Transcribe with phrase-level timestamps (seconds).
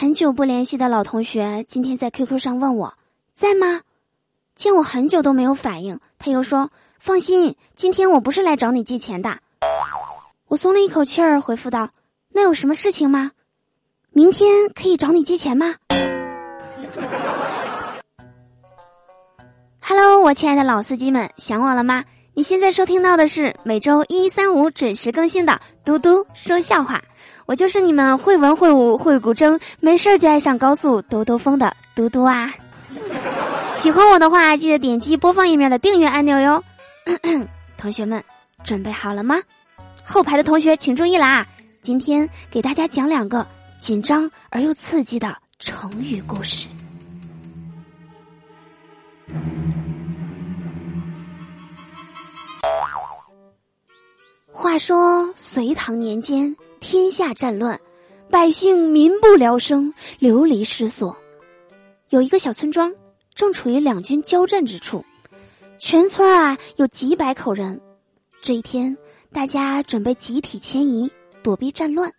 [0.00, 2.94] 很久不联系的老同学今天在 QQ 上问我
[3.34, 3.80] 在吗？
[4.54, 6.70] 见我很久都没有反应，他又说
[7.00, 9.40] 放心，今天我不是来找你借钱的。
[10.46, 11.90] 我松了一口气儿，回复道
[12.30, 13.32] ：“那有什么事情吗？
[14.10, 15.74] 明天可以找你借钱吗？
[19.82, 22.04] ”Hello，我亲爱的老司机们，想我了吗？
[22.38, 26.94] 你现在收听到的是每周一、三、五准时更新的《嘟嘟说笑话》，
[27.46, 32.54] 我就是你们会文会武会古筝，没事儿就爱上高速兜兜风的嘟嘟啊！
[33.74, 36.62] 喜欢我的话，记得点击播放页面的订阅按钮哟。
[37.76, 38.22] 同学们，
[38.62, 39.40] 准备好了吗？
[40.04, 41.44] 后排的同学请注意啦！
[41.82, 43.44] 今天给大家讲两个
[43.80, 46.68] 紧张而又刺激的成语故事。
[54.78, 57.78] 说隋唐年间，天下战乱，
[58.30, 61.16] 百姓民不聊生，流离失所。
[62.10, 62.94] 有一个小村庄，
[63.34, 65.04] 正处于两军交战之处，
[65.78, 67.80] 全村啊有几百口人。
[68.40, 68.96] 这一天，
[69.32, 71.10] 大家准备集体迁移，
[71.42, 72.12] 躲避战乱。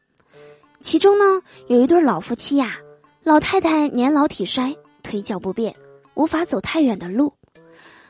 [0.82, 2.78] 其中呢，有一对老夫妻呀，
[3.24, 5.74] 老太太年老体衰，腿脚不便，
[6.14, 7.34] 无法走太远的路，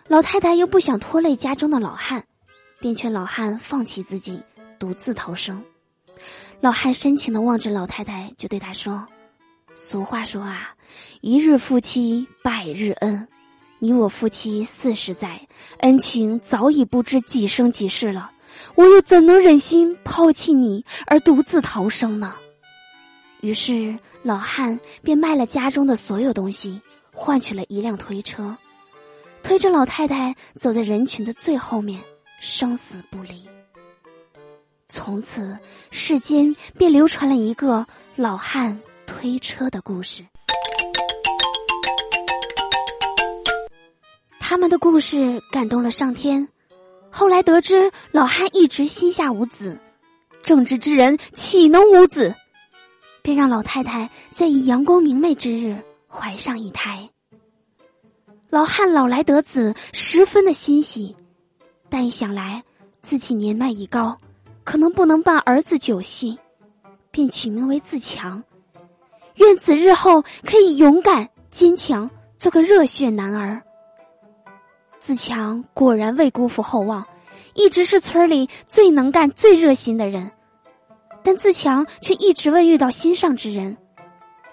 [0.08, 2.24] 老太太又不想拖累家中的老汉。
[2.80, 4.42] 便劝老汉放弃自己，
[4.80, 5.62] 独自逃生。
[6.62, 9.06] 老汉深情的望着老太太，就对他说
[9.76, 10.74] ：“俗话说啊，
[11.22, 13.28] 一日夫妻百日恩。
[13.80, 15.48] 你我夫妻四十载，
[15.80, 18.32] 恩情早已不知几生几世了。
[18.76, 22.36] 我又怎能忍心抛弃你而独自逃生呢？”
[23.42, 26.82] 于是老汉便卖了家中的所有东西，
[27.14, 28.58] 换取了一辆推车，
[29.42, 32.02] 推着老太太走在人群的最后面。
[32.40, 33.48] 生死不离。
[34.88, 35.58] 从此，
[35.92, 40.26] 世间便流传了一个老汉推车的故事。
[44.40, 46.48] 他们的故事感动了上天。
[47.12, 49.78] 后来得知老汉一直膝下无子，
[50.42, 52.34] 正直之人岂能无子？
[53.22, 57.10] 便让老太太在以阳光明媚之日怀上一胎。
[58.50, 61.16] 老汉老来得子，十分的欣喜。
[61.90, 62.64] 但一想来，
[63.02, 64.18] 自己年迈已高，
[64.64, 66.38] 可能不能伴儿子久系，
[67.10, 68.44] 便取名为自强，
[69.36, 73.62] 愿子日后可以勇敢坚强，做个热血男儿。
[75.00, 77.04] 自强果然未辜负厚望，
[77.56, 80.32] 一直是村里最能干、最热心的人，
[81.24, 83.76] 但自强却一直未遇到心上之人。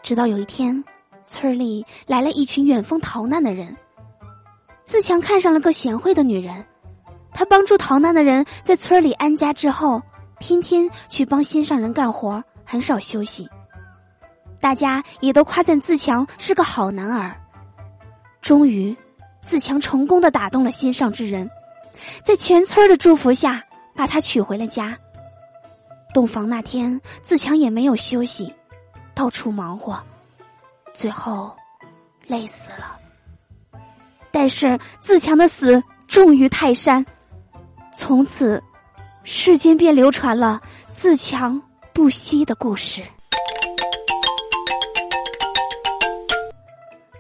[0.03, 0.83] 直到有一天，
[1.27, 3.77] 村里来了一群远方逃难的人，
[4.85, 6.65] 自强看上了个贤惠的女人。
[7.37, 10.01] 他帮助逃难的人在村里安家之后，
[10.39, 13.47] 天天去帮心上人干活，很少休息。
[14.59, 17.39] 大家也都夸赞自强是个好男儿。
[18.41, 18.97] 终于，
[19.45, 21.51] 自强成功的打动了心上之人，
[22.25, 23.63] 在全村的祝福下，
[23.95, 24.97] 把他娶回了家。
[26.15, 28.51] 洞房那天，自强也没有休息，
[29.15, 30.03] 到处忙活，
[30.95, 31.55] 最后
[32.27, 32.99] 累死了。
[34.31, 37.05] 但是自强的死重于泰山。
[37.97, 38.63] 从此，
[39.25, 40.61] 世间便流传了
[40.93, 41.61] 自强
[41.95, 43.03] 不息的故事。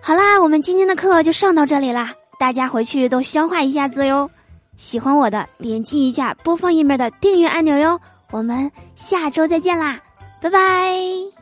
[0.03, 4.31] 好啦，我们今天的课就上到这里啦，大家回去都消化一下子哟。
[4.77, 7.99] 喜欢我的，点击一下播放页面的订阅按钮哟。
[8.31, 9.99] 我们下周再见啦，
[10.43, 11.36] 拜拜。